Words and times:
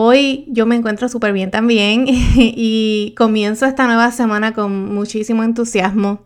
Hoy 0.00 0.44
yo 0.46 0.64
me 0.64 0.76
encuentro 0.76 1.08
súper 1.08 1.32
bien 1.32 1.50
también 1.50 2.04
y 2.08 3.16
comienzo 3.18 3.66
esta 3.66 3.88
nueva 3.88 4.12
semana 4.12 4.54
con 4.54 4.94
muchísimo 4.94 5.42
entusiasmo. 5.42 6.20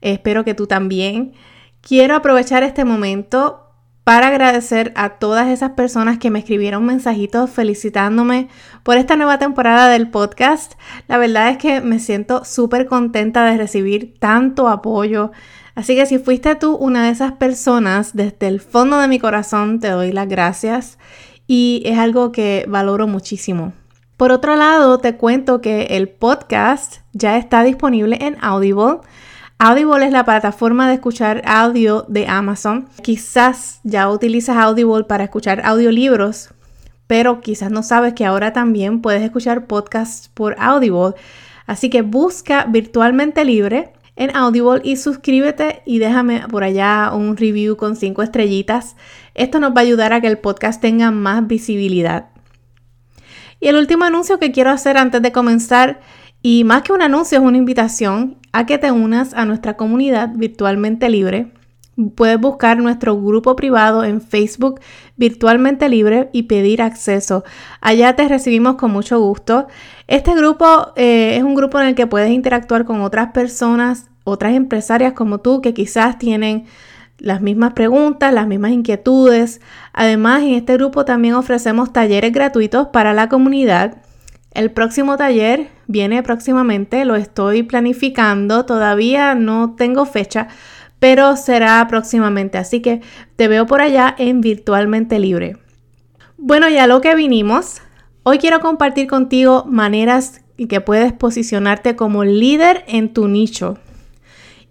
Espero 0.00 0.46
que 0.46 0.54
tú 0.54 0.66
también. 0.66 1.34
Quiero 1.82 2.14
aprovechar 2.14 2.62
este 2.62 2.86
momento 2.86 3.68
para 4.02 4.28
agradecer 4.28 4.94
a 4.96 5.18
todas 5.18 5.48
esas 5.48 5.72
personas 5.72 6.16
que 6.16 6.30
me 6.30 6.38
escribieron 6.38 6.86
mensajitos 6.86 7.50
felicitándome 7.50 8.48
por 8.82 8.96
esta 8.96 9.14
nueva 9.14 9.38
temporada 9.38 9.90
del 9.90 10.08
podcast. 10.08 10.72
La 11.06 11.18
verdad 11.18 11.50
es 11.50 11.58
que 11.58 11.82
me 11.82 11.98
siento 11.98 12.46
súper 12.46 12.86
contenta 12.86 13.44
de 13.44 13.58
recibir 13.58 14.14
tanto 14.18 14.68
apoyo. 14.68 15.32
Así 15.74 15.96
que 15.96 16.06
si 16.06 16.18
fuiste 16.18 16.54
tú 16.54 16.74
una 16.76 17.04
de 17.04 17.10
esas 17.10 17.32
personas, 17.32 18.16
desde 18.16 18.48
el 18.48 18.62
fondo 18.62 18.98
de 18.98 19.08
mi 19.08 19.18
corazón 19.18 19.80
te 19.80 19.90
doy 19.90 20.12
las 20.12 20.28
gracias 20.28 20.96
y 21.46 21.82
es 21.84 21.98
algo 21.98 22.32
que 22.32 22.64
valoro 22.68 23.06
muchísimo. 23.06 23.72
Por 24.16 24.32
otro 24.32 24.56
lado, 24.56 24.98
te 24.98 25.16
cuento 25.16 25.60
que 25.60 25.88
el 25.90 26.08
podcast 26.08 26.98
ya 27.12 27.36
está 27.36 27.62
disponible 27.62 28.16
en 28.20 28.36
Audible. 28.40 29.00
Audible 29.58 30.06
es 30.06 30.12
la 30.12 30.24
plataforma 30.24 30.88
de 30.88 30.94
escuchar 30.94 31.42
audio 31.46 32.06
de 32.08 32.26
Amazon. 32.26 32.88
Quizás 33.02 33.80
ya 33.84 34.08
utilizas 34.08 34.56
Audible 34.56 35.04
para 35.04 35.24
escuchar 35.24 35.60
audiolibros, 35.64 36.50
pero 37.06 37.40
quizás 37.40 37.70
no 37.70 37.82
sabes 37.82 38.14
que 38.14 38.24
ahora 38.24 38.52
también 38.52 39.02
puedes 39.02 39.22
escuchar 39.22 39.66
podcasts 39.66 40.30
por 40.32 40.56
Audible. 40.58 41.14
Así 41.66 41.90
que 41.90 42.02
busca 42.02 42.64
virtualmente 42.64 43.44
libre 43.44 43.92
en 44.16 44.34
Audible 44.34 44.80
y 44.82 44.96
suscríbete 44.96 45.82
y 45.84 45.98
déjame 45.98 46.48
por 46.48 46.64
allá 46.64 47.12
un 47.14 47.36
review 47.36 47.76
con 47.76 47.96
cinco 47.96 48.22
estrellitas. 48.22 48.96
Esto 49.34 49.60
nos 49.60 49.70
va 49.70 49.80
a 49.80 49.84
ayudar 49.84 50.12
a 50.12 50.20
que 50.20 50.26
el 50.26 50.38
podcast 50.38 50.80
tenga 50.80 51.10
más 51.10 51.46
visibilidad. 51.46 52.30
Y 53.60 53.68
el 53.68 53.76
último 53.76 54.04
anuncio 54.04 54.38
que 54.38 54.52
quiero 54.52 54.70
hacer 54.70 54.98
antes 54.98 55.22
de 55.22 55.32
comenzar 55.32 56.00
y 56.42 56.64
más 56.64 56.82
que 56.82 56.92
un 56.92 57.02
anuncio, 57.02 57.38
es 57.38 57.44
una 57.44 57.58
invitación 57.58 58.38
a 58.52 58.66
que 58.66 58.78
te 58.78 58.92
unas 58.92 59.34
a 59.34 59.44
nuestra 59.44 59.76
comunidad 59.76 60.30
virtualmente 60.34 61.08
libre. 61.08 61.52
Puedes 62.14 62.38
buscar 62.38 62.78
nuestro 62.78 63.20
grupo 63.20 63.56
privado 63.56 64.04
en 64.04 64.20
Facebook 64.20 64.80
virtualmente 65.16 65.88
libre 65.88 66.28
y 66.32 66.42
pedir 66.42 66.82
acceso. 66.82 67.42
Allá 67.80 68.14
te 68.14 68.28
recibimos 68.28 68.76
con 68.76 68.90
mucho 68.90 69.18
gusto. 69.18 69.66
Este 70.06 70.34
grupo 70.34 70.92
eh, 70.96 71.36
es 71.36 71.42
un 71.42 71.54
grupo 71.54 71.80
en 71.80 71.86
el 71.86 71.94
que 71.94 72.06
puedes 72.06 72.30
interactuar 72.30 72.84
con 72.84 73.00
otras 73.00 73.32
personas, 73.32 74.08
otras 74.24 74.54
empresarias 74.54 75.14
como 75.14 75.38
tú 75.38 75.62
que 75.62 75.72
quizás 75.72 76.18
tienen 76.18 76.66
las 77.18 77.40
mismas 77.40 77.72
preguntas, 77.72 78.34
las 78.34 78.46
mismas 78.46 78.72
inquietudes. 78.72 79.62
Además, 79.94 80.42
en 80.42 80.54
este 80.54 80.74
grupo 80.74 81.06
también 81.06 81.34
ofrecemos 81.34 81.94
talleres 81.94 82.32
gratuitos 82.32 82.88
para 82.88 83.14
la 83.14 83.30
comunidad 83.30 83.96
el 84.56 84.70
próximo 84.70 85.18
taller 85.18 85.68
viene 85.86 86.22
próximamente, 86.22 87.04
lo 87.04 87.14
estoy 87.14 87.62
planificando, 87.62 88.64
todavía 88.64 89.34
no 89.34 89.74
tengo 89.76 90.06
fecha, 90.06 90.48
pero 90.98 91.36
será 91.36 91.86
próximamente, 91.88 92.58
así 92.58 92.80
que 92.80 93.00
te 93.36 93.48
veo 93.48 93.66
por 93.66 93.80
allá 93.80 94.14
en 94.18 94.40
Virtualmente 94.40 95.18
Libre. 95.18 95.58
Bueno, 96.38 96.68
ya 96.68 96.86
lo 96.86 97.00
que 97.00 97.14
vinimos, 97.14 97.80
hoy 98.22 98.38
quiero 98.38 98.60
compartir 98.60 99.06
contigo 99.06 99.64
maneras 99.68 100.42
que 100.68 100.80
puedes 100.80 101.12
posicionarte 101.12 101.96
como 101.96 102.24
líder 102.24 102.84
en 102.88 103.12
tu 103.12 103.28
nicho. 103.28 103.78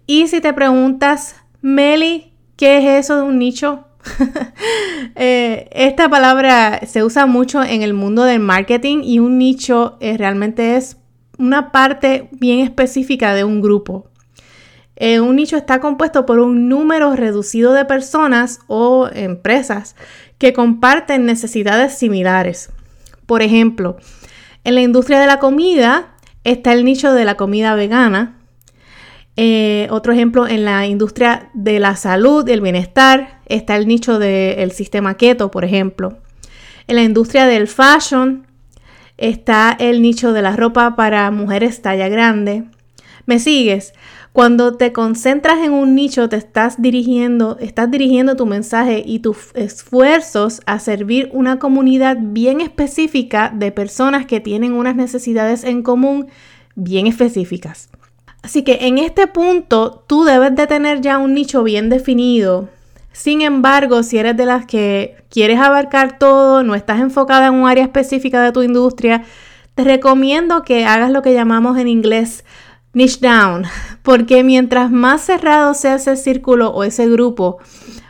Y 0.06 0.28
si 0.28 0.40
te 0.40 0.52
preguntas, 0.52 1.36
Meli, 1.60 2.32
¿qué 2.56 2.78
es 2.78 3.04
eso 3.04 3.16
de 3.16 3.22
un 3.22 3.38
nicho? 3.38 3.84
Eh, 5.18 5.70
esta 5.72 6.10
palabra 6.10 6.80
se 6.86 7.02
usa 7.02 7.24
mucho 7.24 7.62
en 7.62 7.80
el 7.80 7.94
mundo 7.94 8.24
del 8.24 8.38
marketing 8.38 8.98
y 9.02 9.18
un 9.18 9.38
nicho 9.38 9.96
eh, 10.00 10.18
realmente 10.18 10.76
es 10.76 10.98
una 11.38 11.72
parte 11.72 12.28
bien 12.32 12.60
específica 12.60 13.34
de 13.34 13.44
un 13.44 13.62
grupo. 13.62 14.10
Eh, 14.96 15.20
un 15.20 15.36
nicho 15.36 15.56
está 15.56 15.80
compuesto 15.80 16.26
por 16.26 16.38
un 16.38 16.68
número 16.68 17.14
reducido 17.14 17.72
de 17.72 17.84
personas 17.84 18.60
o 18.66 19.08
empresas 19.12 19.94
que 20.38 20.52
comparten 20.52 21.26
necesidades 21.26 21.96
similares. 21.98 22.70
Por 23.26 23.42
ejemplo, 23.42 23.96
en 24.64 24.74
la 24.74 24.82
industria 24.82 25.20
de 25.20 25.26
la 25.26 25.38
comida 25.38 26.14
está 26.44 26.72
el 26.72 26.84
nicho 26.84 27.12
de 27.12 27.24
la 27.24 27.36
comida 27.36 27.74
vegana, 27.74 28.36
eh, 29.36 29.86
otro 29.90 30.14
ejemplo, 30.14 30.48
en 30.48 30.64
la 30.64 30.86
industria 30.86 31.50
de 31.52 31.78
la 31.78 31.94
salud 31.96 32.48
y 32.48 32.52
el 32.52 32.62
bienestar 32.62 33.40
está 33.46 33.76
el 33.76 33.86
nicho 33.86 34.18
del 34.18 34.72
sistema 34.72 35.16
keto, 35.16 35.50
por 35.50 35.64
ejemplo. 35.64 36.18
En 36.88 36.96
la 36.96 37.02
industria 37.02 37.46
del 37.46 37.68
fashion 37.68 38.46
está 39.18 39.76
el 39.78 40.00
nicho 40.00 40.32
de 40.32 40.42
la 40.42 40.56
ropa 40.56 40.96
para 40.96 41.30
mujeres 41.30 41.82
talla 41.82 42.08
grande. 42.08 42.64
¿Me 43.26 43.38
sigues? 43.38 43.92
Cuando 44.36 44.74
te 44.74 44.92
concentras 44.92 45.64
en 45.64 45.72
un 45.72 45.94
nicho, 45.94 46.28
te 46.28 46.36
estás 46.36 46.82
dirigiendo, 46.82 47.56
estás 47.58 47.90
dirigiendo 47.90 48.36
tu 48.36 48.44
mensaje 48.44 49.02
y 49.02 49.20
tus 49.20 49.50
esfuerzos 49.54 50.60
a 50.66 50.78
servir 50.78 51.30
una 51.32 51.58
comunidad 51.58 52.18
bien 52.20 52.60
específica 52.60 53.50
de 53.54 53.72
personas 53.72 54.26
que 54.26 54.40
tienen 54.40 54.74
unas 54.74 54.94
necesidades 54.94 55.64
en 55.64 55.82
común 55.82 56.26
bien 56.74 57.06
específicas. 57.06 57.88
Así 58.42 58.62
que 58.62 58.80
en 58.82 58.98
este 58.98 59.26
punto 59.26 60.04
tú 60.06 60.24
debes 60.24 60.54
de 60.54 60.66
tener 60.66 61.00
ya 61.00 61.16
un 61.16 61.32
nicho 61.32 61.62
bien 61.62 61.88
definido. 61.88 62.68
Sin 63.12 63.40
embargo, 63.40 64.02
si 64.02 64.18
eres 64.18 64.36
de 64.36 64.44
las 64.44 64.66
que 64.66 65.16
quieres 65.30 65.60
abarcar 65.60 66.18
todo, 66.18 66.62
no 66.62 66.74
estás 66.74 67.00
enfocada 67.00 67.46
en 67.46 67.54
un 67.54 67.66
área 67.66 67.84
específica 67.84 68.42
de 68.42 68.52
tu 68.52 68.62
industria, 68.62 69.24
te 69.74 69.84
recomiendo 69.84 70.62
que 70.62 70.84
hagas 70.84 71.10
lo 71.10 71.22
que 71.22 71.32
llamamos 71.32 71.78
en 71.78 71.88
inglés 71.88 72.44
niche 72.96 73.18
down, 73.20 73.64
porque 74.02 74.42
mientras 74.42 74.90
más 74.90 75.20
cerrado 75.20 75.74
sea 75.74 75.96
ese 75.96 76.16
círculo 76.16 76.70
o 76.70 76.82
ese 76.82 77.06
grupo, 77.06 77.58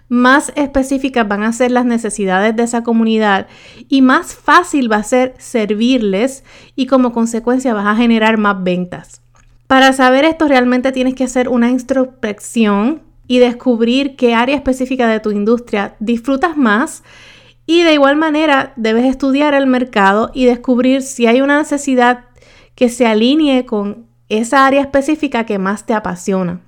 más 0.09 0.53
específicas 0.55 1.27
van 1.27 1.43
a 1.43 1.53
ser 1.53 1.73
las 1.73 1.85
necesidades 1.85 2.55
de 2.55 2.63
esa 2.63 2.85
comunidad 2.85 3.49
y 3.89 4.01
más 4.01 4.37
fácil 4.37 4.91
va 4.91 4.99
a 4.99 5.03
ser 5.03 5.35
servirles 5.39 6.45
y 6.77 6.87
como 6.87 7.13
consecuencia 7.13 7.75
vas 7.75 7.87
a 7.87 7.97
generar 7.97 8.39
más 8.39 8.63
ventas. 8.63 9.21
Para 9.67 9.93
saber 9.93 10.25
esto 10.25 10.47
realmente 10.47 10.93
tienes 10.93 11.17
que 11.17 11.25
hacer 11.25 11.49
una 11.49 11.69
introspección 11.71 13.03
y 13.27 13.41
descubrir 13.41 14.15
qué 14.15 14.35
área 14.35 14.55
específica 14.55 15.09
de 15.09 15.19
tu 15.19 15.33
industria 15.33 15.97
disfrutas 15.99 16.57
más 16.57 17.03
y 17.67 17.83
de 17.83 17.95
igual 17.95 18.15
manera 18.15 18.73
debes 18.77 19.07
estudiar 19.07 19.55
el 19.55 19.67
mercado 19.67 20.31
y 20.33 20.45
descubrir 20.45 21.03
si 21.03 21.27
hay 21.27 21.41
una 21.41 21.59
necesidad 21.59 22.27
que 22.77 22.89
se 22.89 23.07
alinee 23.07 23.67
con 23.67 24.06
esa 24.28 24.66
área 24.66 24.81
específica 24.81 25.47
que 25.47 25.59
más 25.59 25.87
te 25.87 25.94
apasiona. 25.94 26.60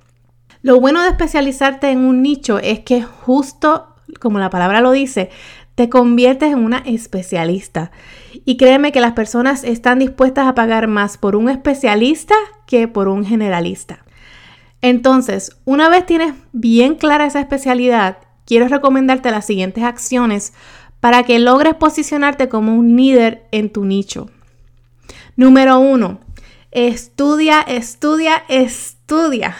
Lo 0.61 0.79
bueno 0.79 1.01
de 1.01 1.09
especializarte 1.09 1.89
en 1.89 1.99
un 1.99 2.21
nicho 2.21 2.59
es 2.59 2.81
que 2.81 3.01
justo 3.01 3.89
como 4.19 4.39
la 4.39 4.49
palabra 4.49 4.81
lo 4.81 4.91
dice, 4.91 5.29
te 5.75 5.89
conviertes 5.89 6.51
en 6.51 6.59
una 6.59 6.79
especialista. 6.79 7.91
Y 8.45 8.57
créeme 8.57 8.91
que 8.91 9.01
las 9.01 9.13
personas 9.13 9.63
están 9.63 9.99
dispuestas 9.99 10.47
a 10.47 10.55
pagar 10.55 10.87
más 10.87 11.17
por 11.17 11.35
un 11.35 11.49
especialista 11.49 12.35
que 12.65 12.87
por 12.87 13.07
un 13.07 13.25
generalista. 13.25 14.03
Entonces, 14.81 15.57
una 15.65 15.89
vez 15.89 16.05
tienes 16.05 16.33
bien 16.51 16.95
clara 16.95 17.25
esa 17.25 17.39
especialidad, 17.39 18.17
quiero 18.45 18.67
recomendarte 18.67 19.31
las 19.31 19.45
siguientes 19.45 19.83
acciones 19.83 20.53
para 20.99 21.23
que 21.23 21.39
logres 21.39 21.75
posicionarte 21.75 22.49
como 22.49 22.75
un 22.75 22.95
líder 22.95 23.47
en 23.51 23.69
tu 23.69 23.85
nicho. 23.85 24.29
Número 25.35 25.79
uno, 25.79 26.19
estudia, 26.71 27.61
estudia, 27.61 28.43
estudia. 28.47 29.55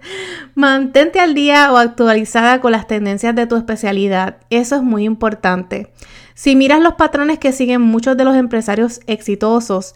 Mantente 0.54 1.20
al 1.20 1.34
día 1.34 1.72
o 1.72 1.76
actualizada 1.76 2.60
con 2.60 2.72
las 2.72 2.86
tendencias 2.86 3.34
de 3.34 3.46
tu 3.46 3.56
especialidad. 3.56 4.38
Eso 4.50 4.76
es 4.76 4.82
muy 4.82 5.04
importante. 5.04 5.92
Si 6.34 6.56
miras 6.56 6.80
los 6.80 6.94
patrones 6.94 7.38
que 7.38 7.52
siguen 7.52 7.82
muchos 7.82 8.16
de 8.16 8.24
los 8.24 8.36
empresarios 8.36 9.00
exitosos, 9.06 9.94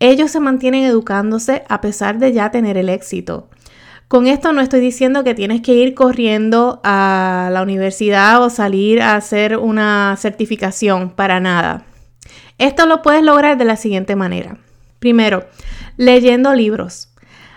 ellos 0.00 0.30
se 0.30 0.40
mantienen 0.40 0.84
educándose 0.84 1.64
a 1.68 1.80
pesar 1.80 2.18
de 2.18 2.32
ya 2.32 2.50
tener 2.50 2.76
el 2.76 2.88
éxito. 2.88 3.48
Con 4.06 4.26
esto 4.26 4.52
no 4.54 4.62
estoy 4.62 4.80
diciendo 4.80 5.22
que 5.22 5.34
tienes 5.34 5.60
que 5.60 5.74
ir 5.74 5.94
corriendo 5.94 6.80
a 6.82 7.50
la 7.52 7.62
universidad 7.62 8.42
o 8.42 8.48
salir 8.48 9.02
a 9.02 9.16
hacer 9.16 9.58
una 9.58 10.16
certificación, 10.18 11.10
para 11.10 11.40
nada. 11.40 11.84
Esto 12.56 12.86
lo 12.86 13.02
puedes 13.02 13.22
lograr 13.22 13.58
de 13.58 13.66
la 13.66 13.76
siguiente 13.76 14.16
manera. 14.16 14.56
Primero, 14.98 15.46
leyendo 15.96 16.54
libros. 16.54 17.08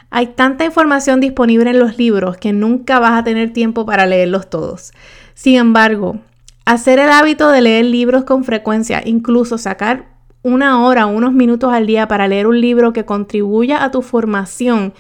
Hay 0.09 0.27
tanta 0.27 0.65
información 0.65 1.21
disponible 1.21 1.69
en 1.69 1.79
los 1.79 1.97
libros 1.97 2.37
que 2.37 2.51
nunca 2.53 2.99
vas 2.99 3.13
a 3.13 3.23
tener 3.23 3.53
tiempo 3.53 3.85
para 3.85 4.05
leerlos 4.05 4.49
todos. 4.49 4.91
Sin 5.33 5.55
embargo, 5.55 6.19
hacer 6.65 6.99
el 6.99 7.09
hábito 7.09 7.49
de 7.49 7.61
leer 7.61 7.85
libros 7.85 8.25
con 8.25 8.43
frecuencia, 8.43 9.01
incluso 9.05 9.57
sacar 9.57 10.11
una 10.43 10.83
hora, 10.83 11.05
unos 11.05 11.33
minutos 11.33 11.71
al 11.71 11.87
día 11.87 12.07
para 12.07 12.27
leer 12.27 12.47
un 12.47 12.59
libro 12.59 12.93
que 12.93 13.05
contribuya 13.05 13.83
a 13.83 13.91
tu 13.91 14.01
formación, 14.01 14.93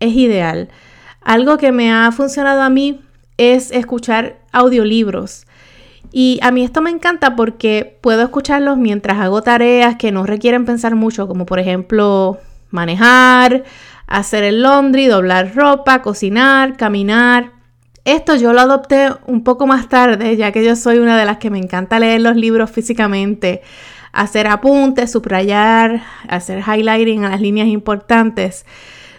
es 0.00 0.14
ideal. 0.14 0.68
Algo 1.22 1.56
que 1.56 1.72
me 1.72 1.92
ha 1.92 2.10
funcionado 2.12 2.62
a 2.62 2.70
mí 2.70 3.00
es 3.36 3.70
escuchar 3.70 4.38
audiolibros. 4.52 5.46
Y 6.10 6.38
a 6.42 6.50
mí 6.50 6.64
esto 6.64 6.80
me 6.80 6.90
encanta 6.90 7.36
porque 7.36 7.98
puedo 8.00 8.22
escucharlos 8.22 8.78
mientras 8.78 9.18
hago 9.18 9.42
tareas 9.42 9.96
que 9.96 10.12
no 10.12 10.24
requieren 10.24 10.64
pensar 10.64 10.94
mucho, 10.94 11.28
como 11.28 11.44
por 11.44 11.58
ejemplo 11.58 12.38
manejar, 12.70 13.64
hacer 14.06 14.44
el 14.44 14.62
laundry, 14.62 15.06
doblar 15.06 15.54
ropa, 15.54 16.00
cocinar, 16.02 16.76
caminar. 16.76 17.52
Esto 18.04 18.36
yo 18.36 18.54
lo 18.54 18.60
adopté 18.60 19.10
un 19.26 19.44
poco 19.44 19.66
más 19.66 19.88
tarde, 19.88 20.36
ya 20.36 20.50
que 20.50 20.64
yo 20.64 20.76
soy 20.76 20.98
una 20.98 21.18
de 21.18 21.26
las 21.26 21.36
que 21.36 21.50
me 21.50 21.58
encanta 21.58 21.98
leer 21.98 22.22
los 22.22 22.36
libros 22.36 22.70
físicamente, 22.70 23.60
hacer 24.12 24.46
apuntes, 24.46 25.12
subrayar, 25.12 26.02
hacer 26.26 26.64
highlighting 26.66 27.24
a 27.24 27.30
las 27.30 27.42
líneas 27.42 27.68
importantes. 27.68 28.64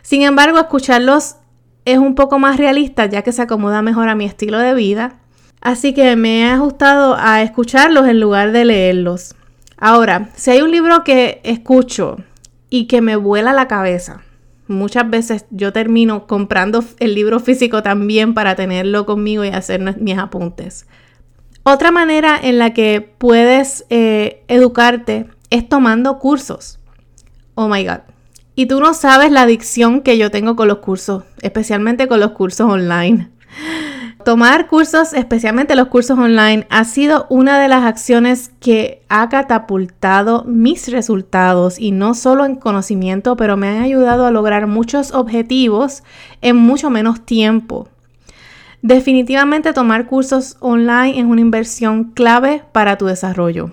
Sin 0.02 0.24
embargo, 0.24 0.58
escucharlos 0.58 1.36
es 1.86 2.00
un 2.00 2.16
poco 2.16 2.40
más 2.40 2.58
realista, 2.58 3.06
ya 3.06 3.22
que 3.22 3.32
se 3.32 3.44
acomoda 3.44 3.84
mejor 3.84 4.10
a 4.10 4.16
mi 4.16 4.26
estilo 4.26 4.58
de 4.58 4.74
vida 4.74 5.20
Así 5.62 5.94
que 5.94 6.16
me 6.16 6.42
he 6.42 6.46
ajustado 6.46 7.16
a 7.20 7.42
escucharlos 7.42 8.08
en 8.08 8.20
lugar 8.20 8.52
de 8.52 8.66
leerlos. 8.66 9.36
Ahora, 9.78 10.30
si 10.36 10.52
hay 10.52 10.62
un 10.62 10.72
libro 10.72 11.04
que 11.04 11.42
escucho 11.44 12.18
y 12.70 12.88
que 12.88 13.02
me 13.02 13.16
vuela 13.16 13.54
la 13.54 13.68
cabeza, 13.68 14.22
muchas 14.68 15.10
veces 15.10 15.46
yo 15.52 15.74
termino 15.74 16.28
comprando 16.28 16.84
el 17.00 17.16
libro 17.16 17.40
físico 17.40 17.84
también 17.84 18.34
para 18.34 18.56
tenerlo 18.56 19.06
conmigo 19.06 19.44
y 19.44 19.50
hacer 19.50 19.98
mis 20.00 20.18
apuntes. 20.18 20.86
Otra 21.64 21.92
manera 21.92 22.40
en 22.42 22.58
la 22.58 22.74
que 22.74 23.02
puedes 23.18 23.86
eh, 23.90 24.44
educarte 24.48 25.28
es 25.50 25.68
tomando 25.68 26.20
cursos. 26.20 26.80
Oh 27.56 27.68
my 27.68 27.86
God. 27.86 28.00
Y 28.56 28.66
tú 28.66 28.80
no 28.80 28.94
sabes 28.94 29.32
la 29.32 29.44
adicción 29.44 30.02
que 30.02 30.18
yo 30.18 30.32
tengo 30.32 30.56
con 30.56 30.68
los 30.68 30.80
cursos, 30.80 31.24
especialmente 31.42 32.08
con 32.08 32.20
los 32.20 32.32
cursos 32.32 32.70
online. 32.70 33.30
Tomar 34.30 34.68
cursos, 34.68 35.14
especialmente 35.14 35.76
los 35.76 35.88
cursos 35.88 36.20
online, 36.20 36.68
ha 36.70 36.84
sido 36.84 37.26
una 37.32 37.60
de 37.60 37.68
las 37.68 37.84
acciones 37.84 38.52
que 38.60 39.02
ha 39.10 39.28
catapultado 39.28 40.44
mis 40.44 40.92
resultados 40.92 41.80
y 41.80 41.90
no 41.90 42.14
solo 42.14 42.46
en 42.46 42.56
conocimiento, 42.56 43.36
pero 43.36 43.58
me 43.58 43.70
han 43.70 43.82
ayudado 43.82 44.28
a 44.28 44.32
lograr 44.32 44.68
muchos 44.68 45.16
objetivos 45.16 46.04
en 46.42 46.58
mucho 46.58 46.92
menos 46.92 47.26
tiempo. 47.26 47.88
Definitivamente 48.84 49.74
tomar 49.74 50.06
cursos 50.06 50.58
online 50.60 51.20
es 51.20 51.26
una 51.26 51.42
inversión 51.42 52.12
clave 52.12 52.62
para 52.72 53.00
tu 53.00 53.08
desarrollo. 53.08 53.72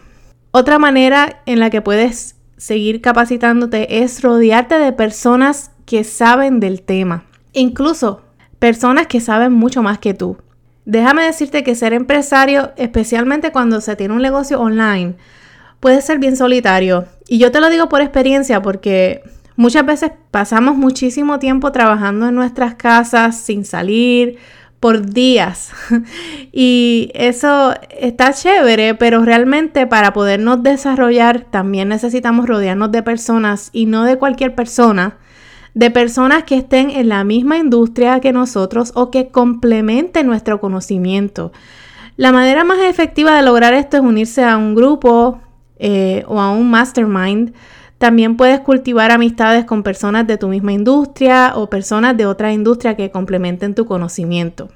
Otra 0.52 0.78
manera 0.78 1.42
en 1.44 1.60
la 1.60 1.68
que 1.68 1.82
puedes 1.82 2.36
seguir 2.56 3.02
capacitándote 3.02 4.02
es 4.02 4.22
rodearte 4.22 4.78
de 4.78 4.94
personas 4.94 5.70
que 5.84 6.02
saben 6.02 6.60
del 6.60 6.80
tema. 6.80 7.24
Incluso 7.52 8.22
personas 8.58 9.06
que 9.06 9.20
saben 9.20 9.52
mucho 9.52 9.82
más 9.82 9.98
que 9.98 10.14
tú. 10.14 10.38
Déjame 10.86 11.24
decirte 11.24 11.64
que 11.64 11.74
ser 11.74 11.92
empresario, 11.92 12.70
especialmente 12.76 13.50
cuando 13.50 13.80
se 13.80 13.96
tiene 13.96 14.14
un 14.14 14.22
negocio 14.22 14.60
online, 14.60 15.16
puede 15.80 16.00
ser 16.00 16.20
bien 16.20 16.36
solitario. 16.36 17.06
Y 17.28 17.38
yo 17.38 17.50
te 17.50 17.60
lo 17.60 17.70
digo 17.70 17.88
por 17.88 18.02
experiencia 18.02 18.62
porque 18.62 19.22
muchas 19.56 19.84
veces 19.84 20.12
pasamos 20.30 20.76
muchísimo 20.76 21.40
tiempo 21.40 21.72
trabajando 21.72 22.28
en 22.28 22.36
nuestras 22.36 22.76
casas 22.76 23.36
sin 23.36 23.64
salir 23.64 24.38
por 24.78 25.04
días. 25.04 25.72
y 26.52 27.10
eso 27.14 27.74
está 27.90 28.32
chévere, 28.32 28.94
pero 28.94 29.24
realmente 29.24 29.88
para 29.88 30.12
podernos 30.12 30.62
desarrollar 30.62 31.40
también 31.50 31.88
necesitamos 31.88 32.46
rodearnos 32.46 32.92
de 32.92 33.02
personas 33.02 33.70
y 33.72 33.86
no 33.86 34.04
de 34.04 34.18
cualquier 34.18 34.54
persona 34.54 35.16
de 35.76 35.90
personas 35.90 36.44
que 36.44 36.56
estén 36.56 36.88
en 36.88 37.10
la 37.10 37.22
misma 37.22 37.58
industria 37.58 38.18
que 38.20 38.32
nosotros 38.32 38.92
o 38.94 39.10
que 39.10 39.28
complementen 39.28 40.26
nuestro 40.26 40.58
conocimiento. 40.58 41.52
La 42.16 42.32
manera 42.32 42.64
más 42.64 42.78
efectiva 42.78 43.36
de 43.36 43.42
lograr 43.42 43.74
esto 43.74 43.98
es 43.98 44.02
unirse 44.02 44.42
a 44.42 44.56
un 44.56 44.74
grupo 44.74 45.38
eh, 45.78 46.24
o 46.28 46.40
a 46.40 46.50
un 46.50 46.70
mastermind. 46.70 47.52
También 47.98 48.38
puedes 48.38 48.60
cultivar 48.60 49.10
amistades 49.10 49.66
con 49.66 49.82
personas 49.82 50.26
de 50.26 50.38
tu 50.38 50.48
misma 50.48 50.72
industria 50.72 51.52
o 51.54 51.68
personas 51.68 52.16
de 52.16 52.24
otra 52.24 52.54
industria 52.54 52.96
que 52.96 53.10
complementen 53.10 53.74
tu 53.74 53.84
conocimiento. 53.84 54.70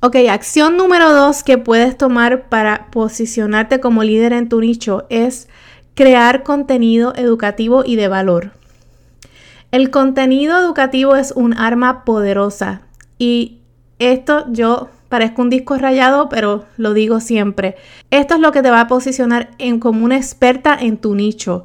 Ok, 0.00 0.16
acción 0.28 0.76
número 0.76 1.14
dos 1.14 1.44
que 1.44 1.56
puedes 1.56 1.96
tomar 1.96 2.50
para 2.50 2.88
posicionarte 2.90 3.80
como 3.80 4.04
líder 4.04 4.34
en 4.34 4.50
tu 4.50 4.60
nicho 4.60 5.06
es 5.08 5.48
crear 5.94 6.42
contenido 6.42 7.14
educativo 7.16 7.84
y 7.86 7.96
de 7.96 8.08
valor. 8.08 8.52
El 9.70 9.90
contenido 9.90 10.58
educativo 10.58 11.16
es 11.16 11.32
un 11.32 11.54
arma 11.54 12.04
poderosa 12.04 12.82
y 13.18 13.58
esto 13.98 14.46
yo 14.50 14.88
parezco 15.08 15.42
un 15.42 15.50
disco 15.50 15.76
rayado, 15.76 16.28
pero 16.28 16.64
lo 16.76 16.92
digo 16.92 17.20
siempre. 17.20 17.76
Esto 18.10 18.34
es 18.34 18.40
lo 18.40 18.52
que 18.52 18.62
te 18.62 18.70
va 18.70 18.82
a 18.82 18.88
posicionar 18.88 19.50
en, 19.58 19.80
como 19.80 20.04
una 20.04 20.16
experta 20.16 20.76
en 20.78 20.98
tu 20.98 21.14
nicho. 21.14 21.64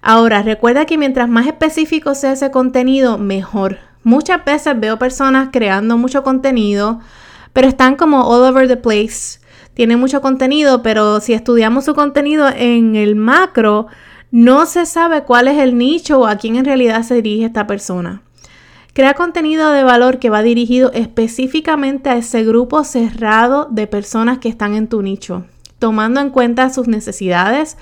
Ahora, 0.00 0.42
recuerda 0.42 0.84
que 0.84 0.98
mientras 0.98 1.28
más 1.28 1.46
específico 1.46 2.14
sea 2.14 2.32
ese 2.32 2.50
contenido, 2.50 3.18
mejor. 3.18 3.78
Muchas 4.02 4.44
veces 4.44 4.78
veo 4.78 4.98
personas 4.98 5.50
creando 5.52 5.96
mucho 5.96 6.24
contenido, 6.24 7.00
pero 7.52 7.68
están 7.68 7.96
como 7.96 8.22
all 8.22 8.42
over 8.42 8.66
the 8.66 8.76
place. 8.76 9.38
Tienen 9.74 10.00
mucho 10.00 10.20
contenido, 10.20 10.82
pero 10.82 11.20
si 11.20 11.34
estudiamos 11.34 11.84
su 11.84 11.94
contenido 11.94 12.48
en 12.48 12.96
el 12.96 13.14
macro, 13.14 13.86
no 14.32 14.64
se 14.64 14.86
sabe 14.86 15.24
cuál 15.24 15.46
es 15.46 15.58
el 15.58 15.76
nicho 15.76 16.20
o 16.20 16.26
a 16.26 16.36
quién 16.36 16.56
en 16.56 16.64
realidad 16.64 17.02
se 17.02 17.16
dirige 17.16 17.44
esta 17.44 17.66
persona. 17.66 18.22
Crea 18.94 19.12
contenido 19.12 19.70
de 19.72 19.84
valor 19.84 20.18
que 20.18 20.30
va 20.30 20.42
dirigido 20.42 20.90
específicamente 20.92 22.08
a 22.08 22.16
ese 22.16 22.42
grupo 22.42 22.82
cerrado 22.82 23.68
de 23.70 23.86
personas 23.86 24.38
que 24.38 24.48
están 24.48 24.74
en 24.74 24.88
tu 24.88 25.02
nicho, 25.02 25.44
tomando 25.78 26.20
en 26.20 26.30
cuenta 26.30 26.70
sus 26.70 26.88
necesidades, 26.88 27.76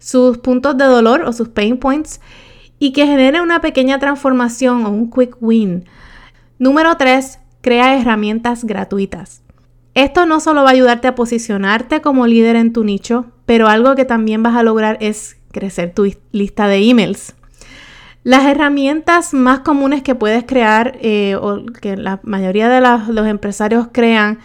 sus 0.00 0.38
puntos 0.38 0.76
de 0.76 0.84
dolor 0.84 1.22
o 1.22 1.32
sus 1.32 1.48
pain 1.48 1.78
points 1.78 2.20
y 2.80 2.92
que 2.92 3.06
genere 3.06 3.40
una 3.40 3.60
pequeña 3.60 4.00
transformación 4.00 4.84
o 4.84 4.90
un 4.90 5.08
quick 5.08 5.36
win. 5.40 5.84
Número 6.58 6.96
3. 6.96 7.38
Crea 7.60 7.96
herramientas 7.96 8.64
gratuitas. 8.64 9.42
Esto 9.94 10.26
no 10.26 10.40
solo 10.40 10.64
va 10.64 10.70
a 10.70 10.72
ayudarte 10.72 11.06
a 11.06 11.14
posicionarte 11.14 12.00
como 12.00 12.26
líder 12.26 12.56
en 12.56 12.72
tu 12.72 12.82
nicho, 12.82 13.26
pero 13.46 13.68
algo 13.68 13.94
que 13.94 14.04
también 14.04 14.42
vas 14.42 14.56
a 14.56 14.62
lograr 14.62 14.96
es 15.00 15.36
crecer 15.52 15.92
tu 15.94 16.10
lista 16.32 16.66
de 16.66 16.78
emails. 16.88 17.34
Las 18.24 18.46
herramientas 18.46 19.34
más 19.34 19.60
comunes 19.60 20.02
que 20.02 20.14
puedes 20.14 20.44
crear 20.44 20.96
eh, 21.00 21.36
o 21.40 21.64
que 21.80 21.96
la 21.96 22.20
mayoría 22.22 22.68
de 22.68 22.80
los 22.80 23.26
empresarios 23.26 23.88
crean 23.92 24.38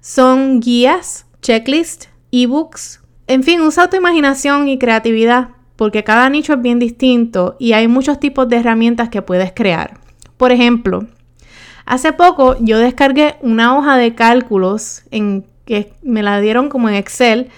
son 0.00 0.60
guías, 0.60 1.26
checklists, 1.40 2.10
ebooks. 2.30 3.00
En 3.26 3.42
fin, 3.42 3.62
usa 3.62 3.88
tu 3.88 3.96
imaginación 3.96 4.68
y 4.68 4.78
creatividad 4.78 5.48
porque 5.76 6.04
cada 6.04 6.28
nicho 6.28 6.52
es 6.52 6.62
bien 6.62 6.78
distinto 6.78 7.56
y 7.58 7.72
hay 7.72 7.88
muchos 7.88 8.20
tipos 8.20 8.48
de 8.48 8.56
herramientas 8.56 9.08
que 9.08 9.22
puedes 9.22 9.52
crear. 9.52 9.98
Por 10.36 10.52
ejemplo, 10.52 11.06
hace 11.86 12.12
poco 12.12 12.56
yo 12.60 12.78
descargué 12.78 13.36
una 13.40 13.76
hoja 13.76 13.96
de 13.96 14.14
cálculos 14.14 15.02
en 15.10 15.46
que 15.64 15.92
me 16.02 16.22
la 16.22 16.40
dieron 16.40 16.68
como 16.68 16.88
en 16.88 16.96
Excel 16.96 17.50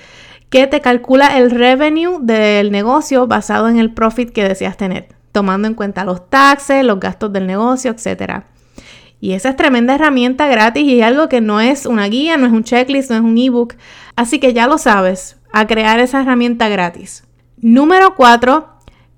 que 0.49 0.67
te 0.67 0.81
calcula 0.81 1.39
el 1.39 1.51
revenue 1.51 2.19
del 2.21 2.71
negocio 2.71 3.27
basado 3.27 3.69
en 3.69 3.79
el 3.79 3.93
profit 3.93 4.31
que 4.31 4.47
deseas 4.47 4.77
tener, 4.77 5.09
tomando 5.33 5.69
en 5.69 5.75
cuenta 5.75 6.05
los 6.05 6.29
taxes, 6.31 6.85
los 6.85 7.01
gastos 7.01 7.33
del 7.33 7.47
negocio, 7.47 7.91
etc. 7.91 8.45
Y 9.21 9.33
esa 9.33 9.51
es 9.51 9.57
tremenda 9.57 9.95
herramienta 9.95 10.47
gratis 10.47 10.85
y 10.85 11.03
algo 11.03 11.29
que 11.29 11.41
no 11.41 11.61
es 11.61 11.87
una 11.87 12.07
guía, 12.07 12.37
no 12.37 12.47
es 12.47 12.53
un 12.53 12.65
checklist, 12.65 13.11
no 13.11 13.17
es 13.17 13.23
un 13.23 13.39
ebook. 13.39 13.75
Así 14.15 14.39
que 14.39 14.53
ya 14.53 14.67
lo 14.67 14.79
sabes, 14.79 15.37
a 15.53 15.67
crear 15.67 16.01
esa 16.01 16.21
herramienta 16.21 16.69
gratis. 16.69 17.25
Número 17.57 18.15
4. 18.15 18.69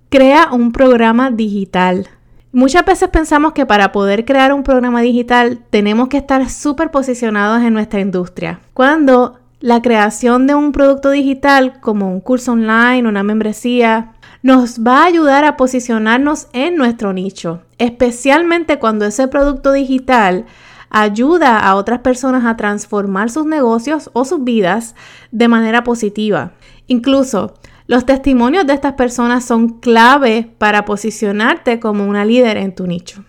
Crea 0.08 0.49
un 0.52 0.73
programa 0.73 1.30
digital. 1.30 2.08
Muchas 2.52 2.85
veces 2.87 3.11
pensamos 3.11 3.52
que 3.52 3.66
para 3.66 3.92
poder 3.92 4.25
crear 4.25 4.54
un 4.54 4.62
programa 4.62 5.02
digital 5.02 5.61
tenemos 5.68 6.08
que 6.08 6.16
estar 6.16 6.49
súper 6.49 6.90
posicionados 6.90 7.62
en 7.62 7.75
nuestra 7.75 8.00
industria, 8.00 8.61
cuando 8.73 9.38
la 9.60 9.82
creación 9.82 10.46
de 10.46 10.54
un 10.54 10.72
producto 10.72 11.10
digital 11.10 11.80
como 11.80 12.12
un 12.12 12.20
curso 12.20 12.52
online, 12.52 13.08
una 13.08 13.22
membresía, 13.22 14.12
nos 14.42 14.80
va 14.80 15.02
a 15.02 15.06
ayudar 15.06 15.44
a 15.44 15.56
posicionarnos 15.56 16.46
en 16.52 16.76
nuestro 16.76 17.12
nicho, 17.12 17.62
especialmente 17.78 18.78
cuando 18.78 19.04
ese 19.04 19.26
producto 19.26 19.72
digital 19.72 20.46
ayuda 20.90 21.58
a 21.58 21.74
otras 21.74 22.00
personas 22.00 22.44
a 22.44 22.56
transformar 22.56 23.30
sus 23.30 23.46
negocios 23.46 24.10
o 24.12 24.24
sus 24.24 24.44
vidas 24.44 24.94
de 25.32 25.48
manera 25.48 25.82
positiva. 25.84 26.52
Incluso 26.86 27.54
Los 27.88 28.04
testimonios 28.04 28.66
de 28.66 28.74
estas 28.74 28.92
personas 28.92 29.46
son 29.46 29.80
clave 29.80 30.50
para 30.58 30.84
posicionarte 30.84 31.80
como 31.80 32.06
una 32.06 32.26
líder 32.26 32.58
en 32.58 32.74
tu 32.74 32.86
nicho. 32.86 33.24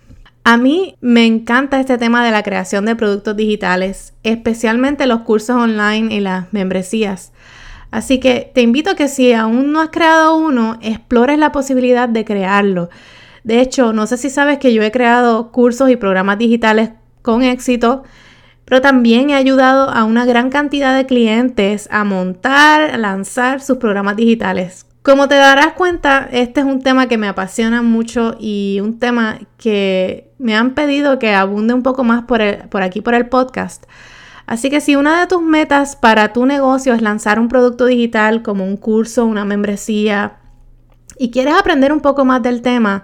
A 0.50 0.58
mí 0.58 0.96
me 1.00 1.28
encanta 1.28 1.80
este 1.80 2.00
tema 2.00 2.26
de 2.26 2.32
la 2.32 2.42
creación 2.42 2.84
de 2.86 2.96
productos 2.96 3.36
digitales, 3.38 4.16
especialmente 4.24 5.06
los 5.06 5.22
cursos 5.22 5.56
online 5.56 6.12
y 6.12 6.22
las 6.22 6.52
membresías. 6.52 7.34
Así 7.92 8.20
que 8.20 8.52
te 8.52 8.64
invito 8.64 8.90
a 8.90 8.96
que 8.96 9.10
si 9.10 9.32
aún 9.34 9.72
no 9.72 9.80
has 9.80 9.90
creado 9.90 10.36
uno, 10.38 10.80
explores 10.82 11.38
la 11.38 11.52
posibilidad 11.52 12.10
de 12.10 12.26
crearlo. 12.26 12.90
De 13.44 13.62
hecho, 13.62 13.94
no 13.94 14.08
sé 14.08 14.18
si 14.18 14.32
sabes 14.32 14.58
que 14.58 14.74
yo 14.74 14.82
he 14.82 14.90
creado 14.90 15.52
cursos 15.52 15.92
y 15.92 15.98
programas 15.98 16.40
digitales 16.40 16.94
con 17.22 17.44
éxito, 17.44 18.02
pero 18.66 18.82
también 18.82 19.30
he 19.30 19.36
ayudado 19.36 19.92
a 19.92 20.04
una 20.04 20.26
gran 20.26 20.50
cantidad 20.50 20.98
de 20.98 21.06
clientes 21.06 21.88
a 21.92 22.04
montar, 22.04 22.98
lanzar 22.98 23.62
sus 23.62 23.78
programas 23.78 24.16
digitales. 24.16 24.89
Como 25.10 25.28
te 25.28 25.34
darás 25.34 25.74
cuenta, 25.74 26.30
este 26.32 26.60
es 26.60 26.68
un 26.68 26.84
tema 26.84 27.08
que 27.08 27.18
me 27.18 27.28
apasiona 27.28 27.82
mucho 27.82 28.36
y 28.40 28.80
un 28.80 29.00
tema 29.00 29.40
que 29.58 30.30
me 30.38 30.56
han 30.56 30.76
pedido 30.76 31.18
que 31.18 31.34
abunde 31.34 31.74
un 31.74 31.82
poco 31.82 32.04
más 32.04 32.26
por, 32.26 32.44
por 32.70 32.84
aquí 32.84 33.02
por 33.02 33.16
el 33.16 33.28
podcast. 33.28 33.86
Así 34.46 34.70
que 34.70 34.82
si 34.82 34.96
una 34.96 35.20
de 35.20 35.26
tus 35.26 35.42
metas 35.42 35.96
para 35.96 36.32
tu 36.32 36.46
negocio 36.46 36.94
es 36.94 37.02
lanzar 37.02 37.40
un 37.40 37.48
producto 37.48 37.88
digital 37.88 38.44
como 38.44 38.64
un 38.64 38.78
curso, 38.78 39.26
una 39.26 39.46
membresía, 39.46 40.38
y 41.18 41.32
quieres 41.32 41.56
aprender 41.56 41.92
un 41.92 42.02
poco 42.02 42.24
más 42.24 42.44
del 42.44 42.62
tema, 42.62 43.04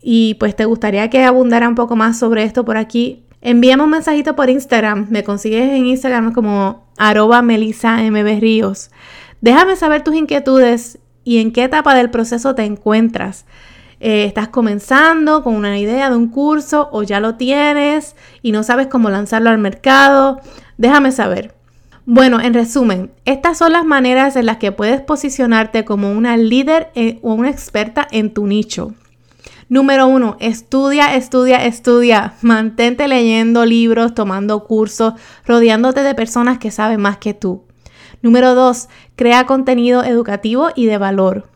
y 0.00 0.34
pues 0.34 0.54
te 0.54 0.66
gustaría 0.66 1.10
que 1.10 1.24
abundara 1.24 1.68
un 1.68 1.74
poco 1.74 1.96
más 1.96 2.16
sobre 2.16 2.44
esto 2.44 2.64
por 2.64 2.76
aquí, 2.76 3.24
Envíame 3.40 3.82
un 3.82 3.90
mensajito 3.90 4.34
por 4.34 4.48
Instagram. 4.48 5.08
Me 5.10 5.22
consigues 5.22 5.70
en 5.70 5.84
Instagram 5.84 6.32
como 6.32 6.86
arroba 6.96 7.42
Melissa. 7.42 7.98
Déjame 9.42 9.76
saber 9.76 10.02
tus 10.02 10.14
inquietudes 10.14 10.98
y 11.24 11.38
en 11.38 11.52
qué 11.52 11.64
etapa 11.64 11.94
del 11.94 12.10
proceso 12.10 12.54
te 12.54 12.64
encuentras. 12.64 13.46
Eh, 14.00 14.24
¿Estás 14.24 14.48
comenzando 14.48 15.42
con 15.42 15.54
una 15.54 15.78
idea 15.78 16.10
de 16.10 16.16
un 16.16 16.28
curso 16.28 16.88
o 16.92 17.02
ya 17.02 17.20
lo 17.20 17.36
tienes 17.36 18.16
y 18.42 18.52
no 18.52 18.62
sabes 18.62 18.88
cómo 18.88 19.08
lanzarlo 19.08 19.50
al 19.50 19.58
mercado? 19.58 20.40
Déjame 20.76 21.10
saber. 21.10 21.54
Bueno, 22.06 22.38
en 22.40 22.52
resumen, 22.52 23.10
estas 23.24 23.56
son 23.56 23.72
las 23.72 23.86
maneras 23.86 24.36
en 24.36 24.44
las 24.44 24.58
que 24.58 24.72
puedes 24.72 25.00
posicionarte 25.00 25.86
como 25.86 26.12
una 26.12 26.36
líder 26.36 26.90
eh, 26.94 27.18
o 27.22 27.32
una 27.32 27.48
experta 27.48 28.06
en 28.10 28.34
tu 28.34 28.46
nicho. 28.46 28.92
Número 29.70 30.06
uno, 30.06 30.36
estudia, 30.40 31.14
estudia, 31.14 31.64
estudia. 31.64 32.34
Mantente 32.42 33.08
leyendo 33.08 33.64
libros, 33.64 34.14
tomando 34.14 34.64
cursos, 34.64 35.14
rodeándote 35.46 36.02
de 36.02 36.14
personas 36.14 36.58
que 36.58 36.70
saben 36.70 37.00
más 37.00 37.16
que 37.16 37.32
tú. 37.32 37.62
Número 38.24 38.54
dos, 38.54 38.88
crea 39.16 39.44
contenido 39.44 40.02
educativo 40.02 40.70
y 40.74 40.86
de 40.86 40.96
valor. 40.96 41.50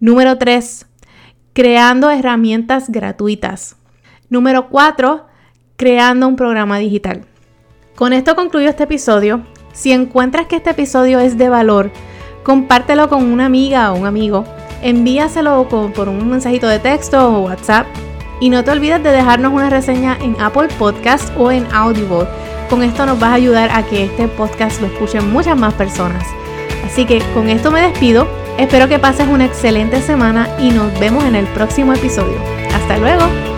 Número 0.00 0.38
tres, 0.38 0.86
creando 1.52 2.08
herramientas 2.08 2.88
gratuitas. 2.88 3.76
Número 4.30 4.70
cuatro, 4.70 5.26
creando 5.76 6.26
un 6.26 6.36
programa 6.36 6.78
digital. 6.78 7.26
Con 7.94 8.14
esto 8.14 8.34
concluyo 8.36 8.70
este 8.70 8.84
episodio. 8.84 9.42
Si 9.74 9.92
encuentras 9.92 10.46
que 10.46 10.56
este 10.56 10.70
episodio 10.70 11.18
es 11.18 11.36
de 11.36 11.50
valor, 11.50 11.90
compártelo 12.42 13.10
con 13.10 13.24
una 13.24 13.44
amiga 13.44 13.92
o 13.92 13.98
un 13.98 14.06
amigo 14.06 14.46
envíaselo 14.80 15.68
por 15.68 16.08
un 16.08 16.30
mensajito 16.30 16.68
de 16.68 16.78
texto 16.78 17.18
o 17.18 17.40
WhatsApp. 17.40 17.86
Y 18.40 18.48
no 18.48 18.64
te 18.64 18.70
olvides 18.70 19.02
de 19.02 19.10
dejarnos 19.10 19.52
una 19.52 19.68
reseña 19.68 20.16
en 20.22 20.40
Apple 20.40 20.68
Podcast 20.78 21.36
o 21.36 21.50
en 21.50 21.66
Audible. 21.70 22.26
Con 22.68 22.82
esto 22.82 23.06
nos 23.06 23.18
vas 23.18 23.30
a 23.30 23.34
ayudar 23.34 23.70
a 23.70 23.82
que 23.82 24.04
este 24.04 24.28
podcast 24.28 24.80
lo 24.80 24.88
escuchen 24.88 25.32
muchas 25.32 25.56
más 25.56 25.72
personas. 25.74 26.22
Así 26.84 27.06
que 27.06 27.22
con 27.32 27.48
esto 27.48 27.70
me 27.70 27.80
despido. 27.80 28.28
Espero 28.58 28.88
que 28.88 28.98
pases 28.98 29.26
una 29.28 29.46
excelente 29.46 30.02
semana 30.02 30.48
y 30.58 30.70
nos 30.70 30.98
vemos 31.00 31.24
en 31.24 31.34
el 31.34 31.46
próximo 31.46 31.94
episodio. 31.94 32.36
Hasta 32.74 32.98
luego. 32.98 33.57